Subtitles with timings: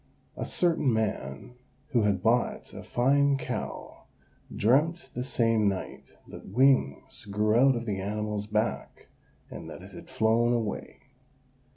[0.35, 1.57] A certain man,
[1.89, 4.05] who had bought a fine cow,
[4.51, 9.09] dreamt the same night that wings grew out of the animal's back,
[9.51, 11.01] and that it had flown away.